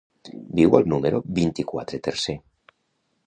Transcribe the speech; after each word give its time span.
Viu 0.59 0.77
al 0.77 0.87
número 0.93 1.19
vint-i-quatre 1.39 1.99
tercer. 2.09 2.37